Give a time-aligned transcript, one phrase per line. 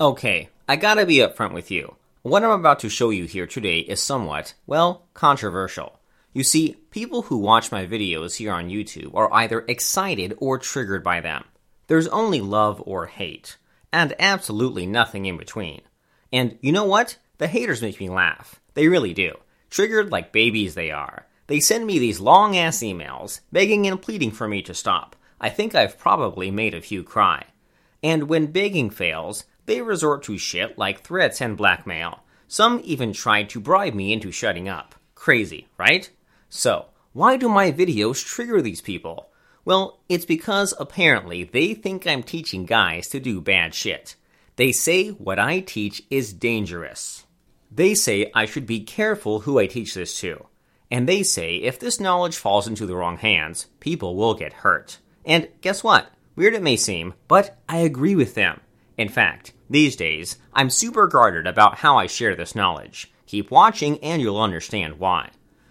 [0.00, 1.96] Okay, I gotta be upfront with you.
[2.22, 6.00] What I'm about to show you here today is somewhat, well, controversial.
[6.32, 11.04] You see, people who watch my videos here on YouTube are either excited or triggered
[11.04, 11.44] by them.
[11.86, 13.58] There's only love or hate,
[13.92, 15.82] and absolutely nothing in between.
[16.32, 17.18] And you know what?
[17.36, 18.58] The haters make me laugh.
[18.72, 19.34] They really do.
[19.68, 21.26] Triggered like babies they are.
[21.46, 25.14] They send me these long ass emails, begging and pleading for me to stop.
[25.38, 27.44] I think I've probably made a few cry.
[28.02, 32.24] And when begging fails, they resort to shit like threats and blackmail.
[32.48, 34.96] Some even tried to bribe me into shutting up.
[35.14, 36.10] Crazy, right?
[36.48, 39.30] So, why do my videos trigger these people?
[39.64, 44.16] Well, it's because apparently they think I'm teaching guys to do bad shit.
[44.56, 47.24] They say what I teach is dangerous.
[47.70, 50.46] They say I should be careful who I teach this to.
[50.90, 54.98] And they say if this knowledge falls into the wrong hands, people will get hurt.
[55.24, 56.10] And guess what?
[56.34, 58.60] Weird it may seem, but I agree with them.
[59.00, 63.10] In fact, these days, I'm super guarded about how I share this knowledge.
[63.24, 65.30] Keep watching and you'll understand why.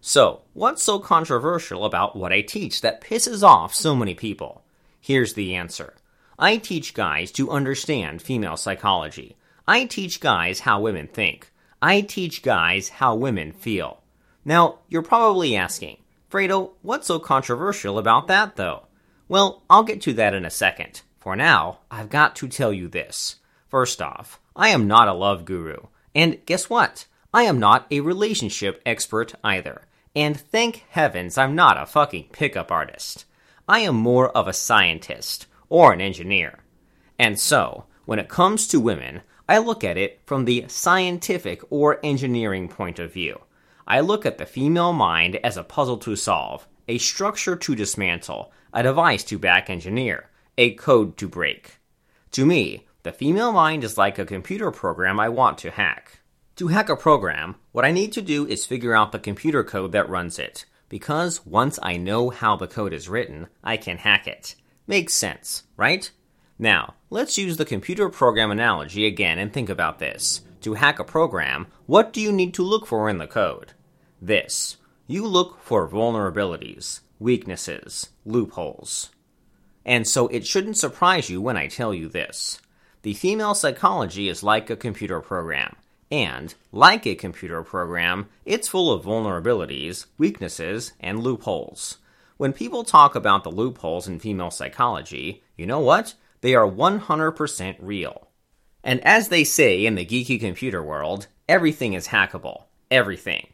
[0.00, 4.64] So, what's so controversial about what I teach that pisses off so many people?
[5.02, 5.92] Here's the answer.
[6.38, 9.36] I teach guys to understand female psychology.
[9.68, 11.52] I teach guys how women think.
[11.82, 14.02] I teach guys how women feel.
[14.46, 15.98] Now, you're probably asking,
[16.30, 18.86] Fredo, what's so controversial about that though?
[19.28, 21.02] Well, I'll get to that in a second.
[21.20, 23.36] For now, I've got to tell you this.
[23.68, 25.76] First off, I am not a love guru.
[26.14, 27.06] And guess what?
[27.32, 29.82] I am not a relationship expert either.
[30.16, 33.26] And thank heavens I'm not a fucking pickup artist.
[33.68, 36.60] I am more of a scientist, or an engineer.
[37.18, 42.00] And so, when it comes to women, I look at it from the scientific or
[42.02, 43.40] engineering point of view.
[43.86, 48.52] I look at the female mind as a puzzle to solve, a structure to dismantle,
[48.72, 50.29] a device to back engineer,
[50.60, 51.78] a code to break.
[52.32, 56.20] To me, the female mind is like a computer program I want to hack.
[56.56, 59.92] To hack a program, what I need to do is figure out the computer code
[59.92, 64.28] that runs it, because once I know how the code is written, I can hack
[64.28, 64.54] it.
[64.86, 66.10] Makes sense, right?
[66.58, 70.42] Now, let's use the computer program analogy again and think about this.
[70.60, 73.72] To hack a program, what do you need to look for in the code?
[74.20, 74.76] This.
[75.06, 79.08] You look for vulnerabilities, weaknesses, loopholes.
[79.90, 82.60] And so it shouldn't surprise you when I tell you this.
[83.02, 85.74] The female psychology is like a computer program.
[86.12, 91.98] And, like a computer program, it's full of vulnerabilities, weaknesses, and loopholes.
[92.36, 96.14] When people talk about the loopholes in female psychology, you know what?
[96.40, 98.28] They are 100% real.
[98.84, 102.66] And as they say in the geeky computer world, everything is hackable.
[102.92, 103.48] Everything.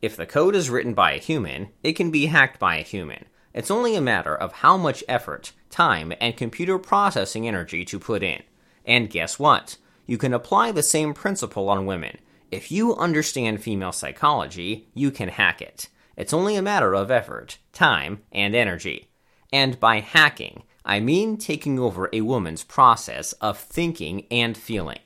[0.00, 3.26] If the code is written by a human, it can be hacked by a human.
[3.54, 8.22] It's only a matter of how much effort, time, and computer processing energy to put
[8.22, 8.42] in.
[8.84, 9.76] And guess what?
[10.06, 12.18] You can apply the same principle on women.
[12.50, 15.88] If you understand female psychology, you can hack it.
[16.16, 19.08] It's only a matter of effort, time, and energy.
[19.52, 24.98] And by hacking, I mean taking over a woman's process of thinking and feeling.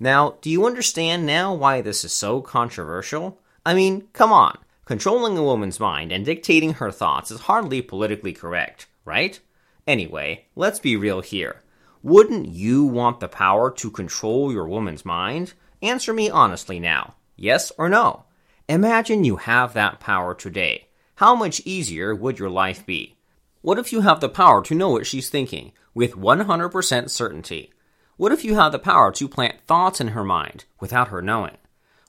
[0.00, 3.40] Now, do you understand now why this is so controversial?
[3.64, 4.58] I mean, come on.
[4.84, 9.38] Controlling a woman's mind and dictating her thoughts is hardly politically correct, right?
[9.86, 11.62] Anyway, let's be real here.
[12.02, 15.54] Wouldn't you want the power to control your woman's mind?
[15.82, 17.14] Answer me honestly now.
[17.36, 18.24] Yes or no?
[18.68, 20.88] Imagine you have that power today.
[21.14, 23.16] How much easier would your life be?
[23.60, 27.72] What if you have the power to know what she's thinking with 100% certainty?
[28.16, 31.56] What if you have the power to plant thoughts in her mind without her knowing?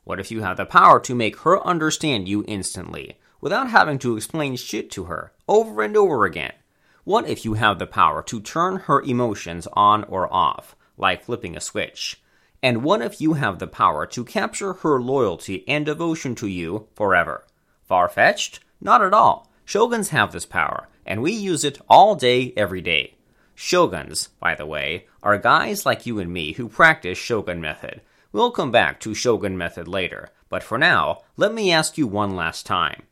[0.04, 4.18] What if you have the power to make her understand you instantly without having to
[4.18, 6.54] explain shit to her over and over again?
[7.06, 11.56] What if you have the power to turn her emotions on or off, like flipping
[11.56, 12.22] a switch?
[12.62, 16.88] And what if you have the power to capture her loyalty and devotion to you
[16.96, 17.46] forever?
[17.84, 18.62] Far fetched?
[18.80, 19.52] Not at all.
[19.66, 23.16] Shoguns have this power, and we use it all day, every day.
[23.56, 28.02] Shoguns, by the way, are guys like you and me who practice Shogun method.
[28.34, 32.36] We'll come back to Shogun method later, but for now, let me ask you one
[32.36, 33.04] last time.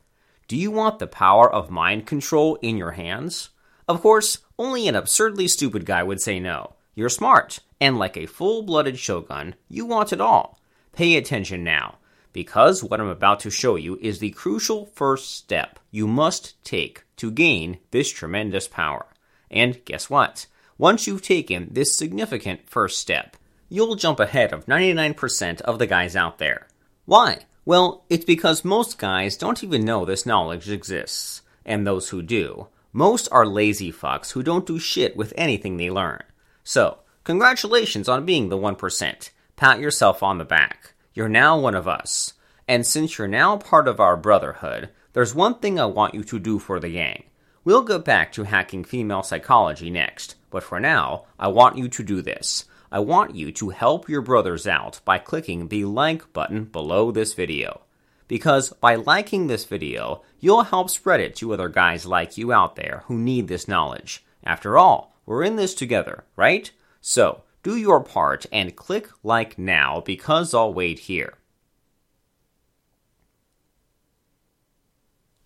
[0.47, 3.51] Do you want the power of mind control in your hands?
[3.87, 6.73] Of course, only an absurdly stupid guy would say no.
[6.95, 10.59] You're smart, and like a full blooded shogun, you want it all.
[10.91, 11.99] Pay attention now,
[12.33, 17.03] because what I'm about to show you is the crucial first step you must take
[17.17, 19.05] to gain this tremendous power.
[19.51, 20.47] And guess what?
[20.79, 23.37] Once you've taken this significant first step,
[23.71, 26.67] you'll jump ahead of 99% of the guys out there.
[27.05, 27.39] Why?
[27.65, 32.67] Well, it's because most guys don't even know this knowledge exists, and those who do
[32.93, 36.21] most are lazy fucks who don't do shit with anything they learn.
[36.63, 39.29] So, Congratulations on being the 1%.
[39.55, 40.93] Pat yourself on the back.
[41.13, 42.33] You're now one of us.
[42.67, 46.39] And since you're now part of our brotherhood, there's one thing I want you to
[46.39, 47.25] do for the gang.
[47.63, 52.03] We'll go back to hacking female psychology next, but for now, I want you to
[52.03, 52.65] do this.
[52.91, 57.33] I want you to help your brothers out by clicking the like button below this
[57.33, 57.81] video.
[58.27, 62.75] Because by liking this video, you'll help spread it to other guys like you out
[62.75, 64.25] there who need this knowledge.
[64.43, 66.69] After all, we're in this together, right?
[66.99, 71.35] So, do your part and click like now because I'll wait here.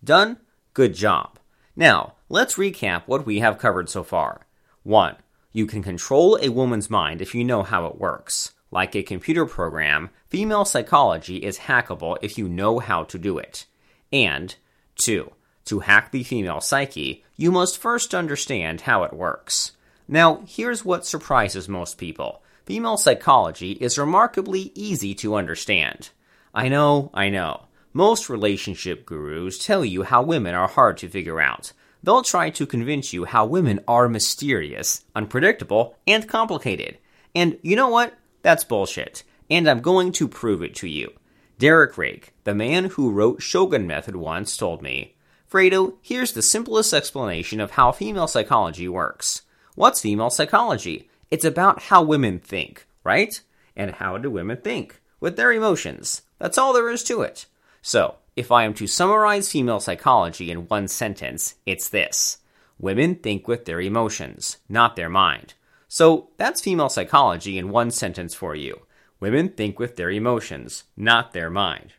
[0.02, 0.38] Done?
[0.74, 1.38] Good job.
[1.76, 4.46] Now, let's recap what we have covered so far.
[4.82, 5.16] 1.
[5.56, 8.52] You can control a woman's mind if you know how it works.
[8.70, 13.64] Like a computer program, female psychology is hackable if you know how to do it.
[14.12, 14.54] And
[14.96, 15.32] 2.
[15.64, 19.72] To hack the female psyche, you must first understand how it works.
[20.06, 26.10] Now, here's what surprises most people female psychology is remarkably easy to understand.
[26.52, 27.62] I know, I know.
[27.94, 32.66] Most relationship gurus tell you how women are hard to figure out, They'll try to
[32.66, 36.98] convince you how women are mysterious, unpredictable, and complicated.
[37.34, 38.14] And you know what?
[38.42, 39.24] That's bullshit.
[39.50, 41.12] And I'm going to prove it to you.
[41.58, 45.16] Derek Rake, the man who wrote Shogun Method, once told me
[45.50, 49.42] Fredo, here's the simplest explanation of how female psychology works.
[49.74, 51.08] What's female psychology?
[51.30, 53.40] It's about how women think, right?
[53.74, 55.00] And how do women think?
[55.20, 56.22] With their emotions.
[56.38, 57.46] That's all there is to it.
[57.80, 62.38] So, if I am to summarize female psychology in one sentence, it's this
[62.78, 65.54] Women think with their emotions, not their mind.
[65.88, 68.82] So that's female psychology in one sentence for you.
[69.18, 71.94] Women think with their emotions, not their mind.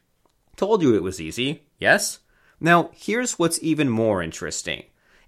[0.55, 2.19] Told you it was easy, yes?
[2.59, 4.83] Now, here's what's even more interesting.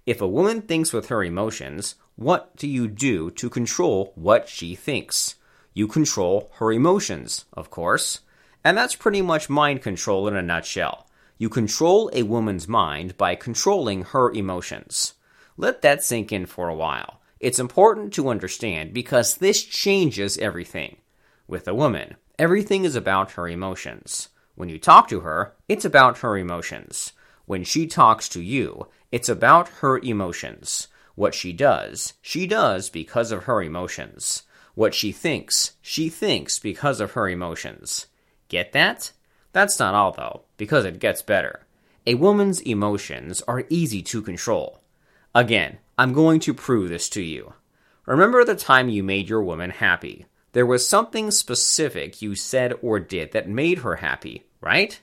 [0.06, 4.76] If a woman thinks with her emotions, what do you do to control what she
[4.76, 5.34] thinks?
[5.74, 8.20] You control her emotions, of course.
[8.64, 11.06] And that's pretty much mind control in a nutshell.
[11.38, 15.14] You control a woman's mind by controlling her emotions.
[15.56, 17.20] Let that sink in for a while.
[17.38, 20.98] It's important to understand because this changes everything.
[21.48, 24.28] With a woman, everything is about her emotions.
[24.54, 27.12] When you talk to her, it's about her emotions.
[27.46, 30.88] When she talks to you, it's about her emotions.
[31.14, 34.42] What she does, she does because of her emotions.
[34.74, 38.06] What she thinks, she thinks because of her emotions.
[38.50, 39.12] Get that?
[39.52, 41.60] That's not all, though, because it gets better.
[42.06, 44.80] A woman's emotions are easy to control.
[45.34, 47.54] Again, I'm going to prove this to you.
[48.06, 50.26] Remember the time you made your woman happy.
[50.52, 55.00] There was something specific you said or did that made her happy, right?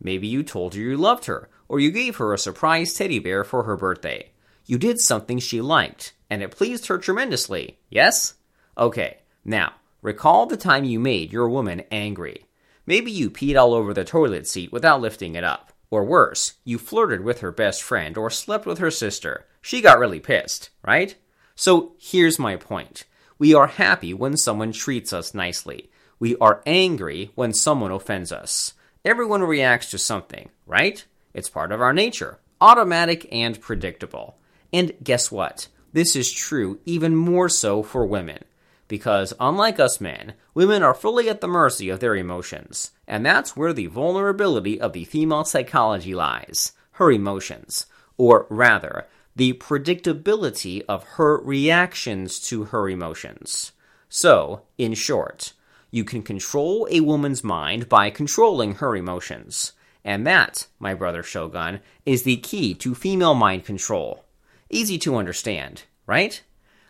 [0.00, 3.42] Maybe you told her you loved her, or you gave her a surprise teddy bear
[3.42, 4.30] for her birthday.
[4.66, 8.34] You did something she liked, and it pleased her tremendously, yes?
[8.78, 12.46] Okay, now, recall the time you made your woman angry.
[12.86, 15.72] Maybe you peed all over the toilet seat without lifting it up.
[15.90, 19.46] Or worse, you flirted with her best friend or slept with her sister.
[19.60, 21.14] She got really pissed, right?
[21.54, 23.04] So here's my point.
[23.38, 25.90] We are happy when someone treats us nicely.
[26.18, 28.74] We are angry when someone offends us.
[29.04, 31.04] Everyone reacts to something, right?
[31.32, 34.38] It's part of our nature, automatic and predictable.
[34.72, 35.68] And guess what?
[35.92, 38.44] This is true even more so for women
[38.88, 42.90] because, unlike us men, women are fully at the mercy of their emotions.
[43.06, 47.86] And that's where the vulnerability of the female psychology lies her emotions.
[48.16, 53.72] Or rather, the predictability of her reactions to her emotions.
[54.08, 55.54] So, in short,
[55.90, 59.72] you can control a woman's mind by controlling her emotions.
[60.04, 64.24] And that, my brother Shogun, is the key to female mind control.
[64.70, 66.42] Easy to understand, right?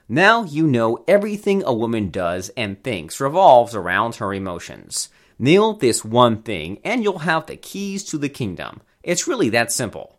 [0.09, 5.09] Now you know everything a woman does and thinks revolves around her emotions.
[5.39, 8.83] Nail this one thing, and you'll have the keys to the kingdom.
[9.03, 10.19] It's really that simple.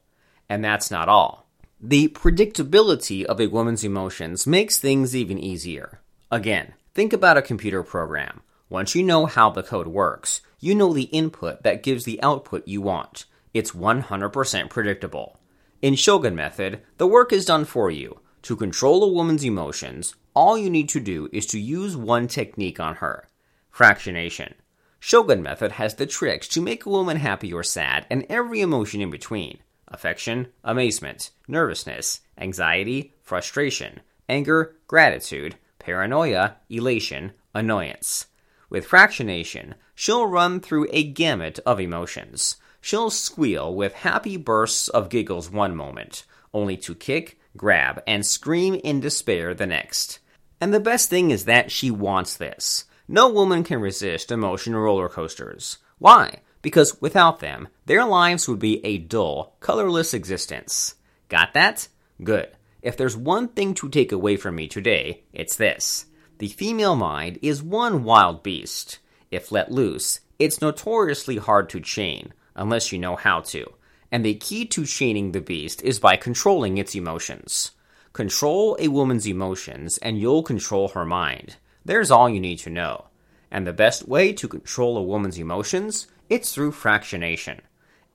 [0.49, 1.47] And that's not all.
[1.79, 6.01] The predictability of a woman's emotions makes things even easier.
[6.31, 8.41] Again, think about a computer program.
[8.69, 12.67] Once you know how the code works, you know the input that gives the output
[12.67, 13.25] you want.
[13.53, 15.39] It's 100% predictable.
[15.83, 18.19] In Shogun Method, the work is done for you.
[18.45, 22.79] To control a woman's emotions, all you need to do is to use one technique
[22.79, 23.27] on her
[23.73, 24.53] fractionation.
[24.99, 29.01] Shogun method has the tricks to make a woman happy or sad and every emotion
[29.01, 38.27] in between affection, amazement, nervousness, anxiety, frustration, anger, gratitude, paranoia, elation, annoyance.
[38.69, 42.57] With fractionation, she'll run through a gamut of emotions.
[42.79, 48.75] She'll squeal with happy bursts of giggles one moment, only to kick, grab, and scream
[48.75, 50.19] in despair the next.
[50.59, 52.85] And the best thing is that she wants this.
[53.07, 55.77] No woman can resist emotion roller coasters.
[55.99, 56.41] Why?
[56.61, 60.95] Because without them, their lives would be a dull, colorless existence.
[61.29, 61.87] Got that?
[62.23, 62.49] Good.
[62.81, 66.05] If there's one thing to take away from me today, it's this.
[66.39, 68.99] The female mind is one wild beast.
[69.31, 73.73] If let loose, it's notoriously hard to chain, unless you know how to.
[74.15, 77.71] And the key to chaining the beast is by controlling its emotions.
[78.13, 81.57] Control a woman's emotions, and you'll control her mind.
[81.83, 83.07] There's all you need to know.
[83.51, 86.07] And the best way to control a woman's emotions?
[86.29, 87.59] It's through fractionation.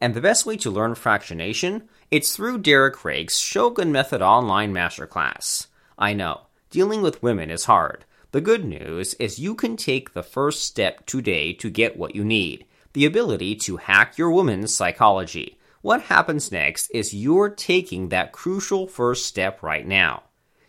[0.00, 1.82] And the best way to learn fractionation?
[2.10, 5.66] It's through Derek Rake's Shogun Method Online Masterclass.
[5.98, 8.06] I know, dealing with women is hard.
[8.30, 12.24] The good news is you can take the first step today to get what you
[12.24, 15.58] need the ability to hack your woman's psychology.
[15.82, 20.24] What happens next is you're taking that crucial first step right now.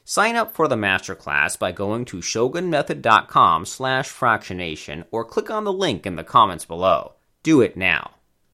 [0.05, 5.73] Sign up for the masterclass by going to shogunmethod.com slash fractionation or click on the
[5.73, 7.15] link in the comments below.
[7.43, 8.11] Do it now.